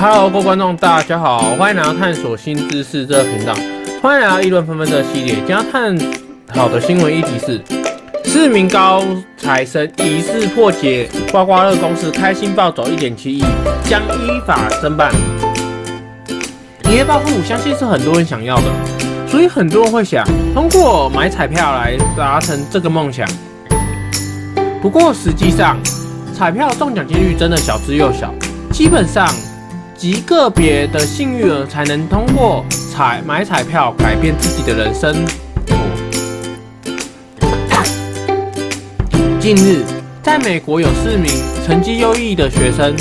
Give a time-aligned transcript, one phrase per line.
[0.00, 3.52] Hello，各位观众，大家好，欢迎来到探索新知识这个频道，
[4.00, 5.34] 欢迎来到议论纷纷这个系列。
[5.34, 5.98] 今天探
[6.54, 7.60] 讨的新闻议题是：
[8.24, 9.02] 四名高
[9.36, 13.44] 材生疑似破解刮刮乐公司，开心暴走一点七亿，
[13.90, 15.12] 将依法侦办。
[16.88, 18.66] 一夜暴富，相信是很多人想要的，
[19.26, 20.24] 所以很多人会想
[20.54, 23.28] 通过买彩票来达成这个梦想。
[24.80, 25.76] 不过实际上，
[26.32, 28.32] 彩票中奖几率真的小之又小，
[28.70, 29.28] 基本上。
[29.98, 35.12] 极个别的幸运儿才能通过彩买彩票改变自己的人生。
[39.40, 39.82] 近日，
[40.22, 41.26] 在美国有四名
[41.66, 42.94] 成绩优异的学生，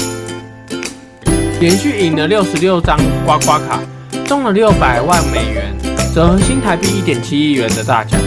[1.60, 3.80] 连续赢了六十六张刮刮卡，
[4.26, 5.72] 中了六百万美元，
[6.16, 8.20] 折合新台币一点七亿元的大奖。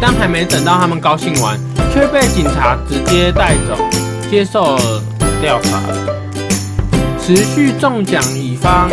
[0.00, 1.60] 但还没等到他们高兴完，
[1.92, 3.76] 却被警察直接带走，
[4.30, 5.02] 接受了
[5.42, 5.82] 调查。
[7.22, 8.90] 持续中奖乙方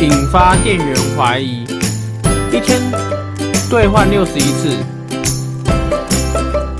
[0.00, 1.62] 引发店员怀疑，
[2.52, 2.80] 一天
[3.70, 4.76] 兑换六十一次。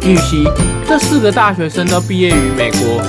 [0.01, 0.45] 据悉，
[0.87, 3.01] 这四个大学生都毕业于美国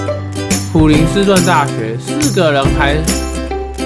[0.72, 2.96] 普林斯顿大学，四个人还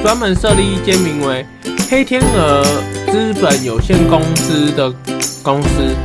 [0.04, 1.46] 专门设立一间名为
[1.90, 2.64] “黑天鹅
[3.12, 4.94] 资本有限公司”的
[5.42, 5.96] 公司。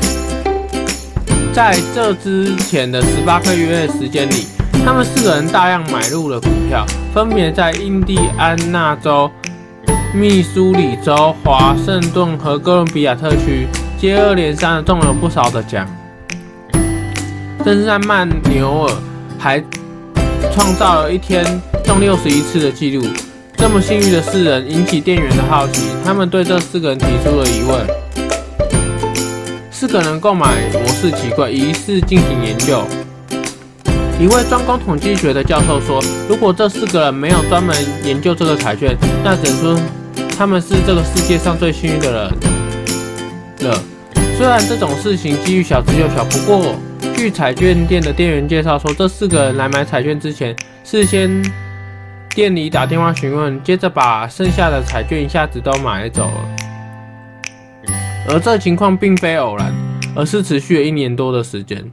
[1.52, 4.46] 在这之前的十八个月时间里，
[4.84, 9.30] 他们四个人大量买入了股票，分别在印第安纳州、
[10.14, 13.66] 密苏里州、华盛顿和哥伦比亚特区
[13.98, 15.86] 接二连三的中了不少的奖。
[17.64, 18.92] 甚至在曼纽尔
[19.38, 19.62] 还
[20.52, 21.44] 创造了一天
[21.84, 23.06] 中六十一次的记录。
[23.56, 27.86] 这么幸运的四人引起店员的好奇，他们对这四个人提出了疑问：
[29.70, 32.82] 四个人购买模式奇怪，疑似进行研究。
[34.20, 39.80] 一位专攻统计学的教授说：“如果这四个人没有专门研究这个彩券，那只能说
[40.36, 43.80] 他们是这个世界上最幸运的人了。
[44.36, 46.74] 虽然这种事情几率小之又小，不过
[47.14, 50.52] 据彩券店的店员介绍说，这四个人来买彩券之前，
[50.82, 51.40] 事先
[52.34, 57.92] 店里打电话询问，接着把剩下的彩券一下子都买走了。
[58.28, 59.72] 而这情况并非偶然，
[60.16, 61.88] 而是持续了一年多的时间。”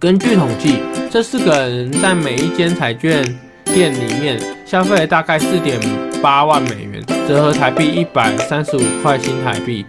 [0.00, 0.80] 根据统计，
[1.10, 3.24] 这四个人在每一间彩券
[3.64, 5.80] 店里面消费了大概四点
[6.20, 9.86] 八万美元，折合台币一百三十五块新台币，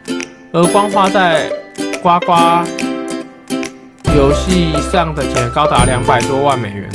[0.54, 1.52] 而光花在
[2.02, 2.64] 刮刮
[4.16, 6.88] 游戏上的钱高达两百多万美元，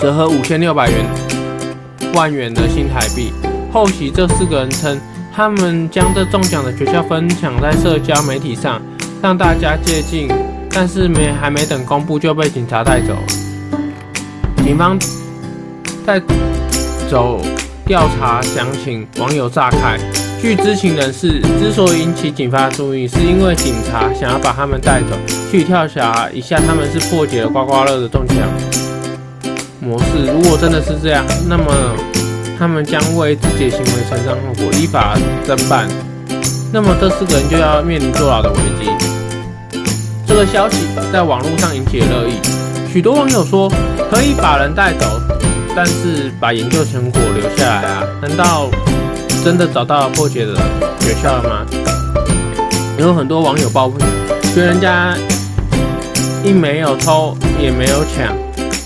[0.00, 1.06] 折合五千六百元
[2.12, 3.32] 万元的新台币。
[3.72, 5.00] 后期这四个人称，
[5.32, 8.82] 他们将这中奖的诀窍分享在社交媒体上，
[9.22, 10.28] 让大家借镜。
[10.74, 13.14] 但是没还没等公布就被警察带走。
[14.64, 14.98] 警方
[16.06, 16.20] 在
[17.10, 17.40] 走
[17.84, 19.98] 调查详情，网友炸开。
[20.40, 25.16] 据知情人士，之所以引起警方的注意，是因为警察想要把他们带走，
[25.50, 28.38] 去跳峡一下他们是破解了刮刮乐的中奖
[29.78, 30.26] 模式。
[30.32, 31.64] 如果真的是这样，那么
[32.58, 35.16] 他们将为自己的行为承担后果，依法
[35.46, 35.86] 侦办。
[36.72, 39.11] 那么这四个人就要面临坐牢的危机。
[40.46, 42.32] 消息在网络上引起了热议，
[42.92, 43.70] 许多网友说
[44.10, 45.06] 可以把人带走，
[45.74, 48.02] 但是把研究成果留下来啊？
[48.20, 48.68] 难道
[49.44, 50.54] 真的找到了破解的
[51.00, 51.66] 诀窍了吗？
[52.98, 53.98] 有很多网友抱怨，
[54.54, 55.16] 觉得人家
[56.44, 58.36] 一没有偷也没有抢，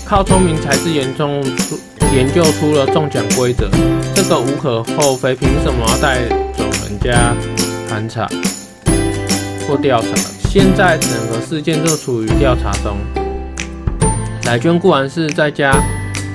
[0.05, 1.79] 靠聪明才智研究出
[2.15, 3.69] 研究出了中奖规则，
[4.15, 6.21] 这个无可厚非，凭什么要带
[6.57, 7.33] 走人家
[7.89, 8.27] 盘查
[9.67, 10.36] 或调查？
[10.59, 12.97] 现在整个事件都处于调查中。
[14.41, 15.71] 彩券固然是在家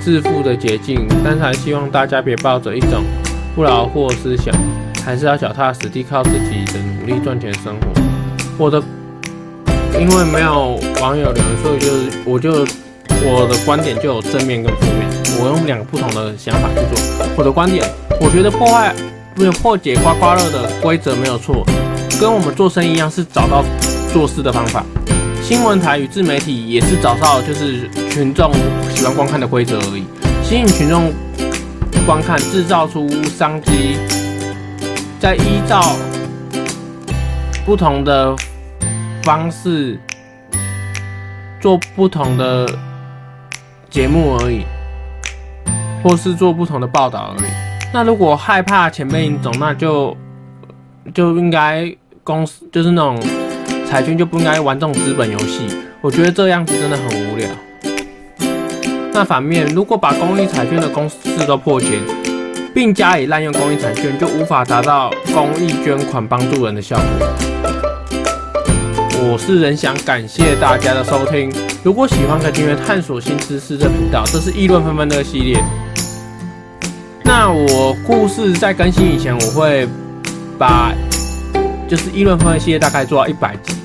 [0.01, 3.03] 致富的捷径，但是还希望大家别抱着一种
[3.53, 4.55] 不劳而获思想，
[5.03, 8.01] 还是要脚踏实地，靠自己的努力赚钱生活。
[8.57, 8.81] 我的，
[9.99, 12.65] 因为没有网友留言，所以就是我就
[13.25, 15.05] 我的观点就有正面跟负面，
[15.37, 17.25] 我用两个不同的想法去做。
[17.35, 17.85] 我的观点，
[18.21, 18.95] 我觉得破坏
[19.35, 21.65] 没有破解刮刮乐的规则没有错，
[22.21, 23.65] 跟我们做生意一样，是找到。
[24.13, 24.85] 做事的方法，
[25.41, 28.53] 新闻台与自媒体也是找到就是群众
[28.93, 30.03] 喜欢观看的规则而已，
[30.43, 31.11] 吸引群众
[32.05, 33.97] 观看，制造出商机，
[35.19, 35.95] 再依照
[37.65, 38.35] 不同的
[39.23, 39.99] 方式
[41.59, 42.67] 做不同的
[43.89, 44.63] 节目而已，
[46.03, 47.49] 或是做不同的报道而已。
[47.91, 50.15] 那如果害怕前辈引走，那就
[51.15, 51.91] 就应该
[52.23, 53.19] 公司就是那种。
[53.93, 55.67] 彩券就不应该玩这种资本游戏，
[56.01, 57.47] 我觉得这样子真的很无聊。
[59.13, 61.99] 那反面，如果把公益彩券的公式都破解，
[62.73, 67.05] 并加以滥用公益彩券，就无法达到公益捐款帮助人的效果。
[69.21, 71.53] 我是仁翔，感谢大家的收听。
[71.83, 74.23] 如果喜欢，可订阅探索新知识的频道。
[74.25, 75.63] 这是议论纷纷的系列。
[77.23, 79.87] 那我故事在更新以前，我会
[80.57, 80.91] 把
[81.87, 83.75] 就是议论纷纷系列大概做到一百集。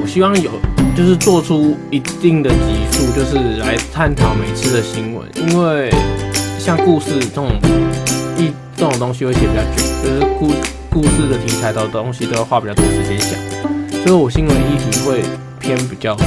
[0.00, 0.50] 我希望有
[0.96, 2.56] 就是做出一定的集
[2.92, 5.92] 数，就是来探讨每次的新闻，因为
[6.58, 7.48] 像故事这种
[8.36, 10.52] 一这种东西会写比较久，就是故
[10.90, 15.22] 故事的题材的东西都要花比较多时间讲，所以我新闻议题会
[15.58, 16.26] 偏比较多。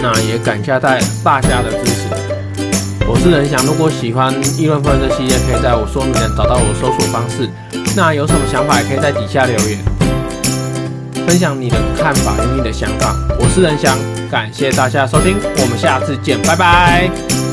[0.00, 2.08] 那也感谢大大家的支持。
[3.08, 7.48] 我是仁翔，如果喜欢议论纷纷的系列，可以在我说明栏找到我的搜索方式。
[7.96, 9.78] 那有什么想法，也可以在底下留言，
[11.26, 13.14] 分享你的看法与你的想法。
[13.38, 13.96] 我是任翔，
[14.30, 17.47] 感谢大家收听，我们下次见，拜拜。